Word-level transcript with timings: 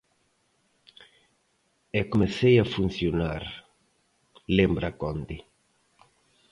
E 1.97 1.99
comecei 2.11 2.55
a 2.59 2.69
funcionar, 2.75 3.43
lembra 4.57 4.89
Conde. 5.01 5.37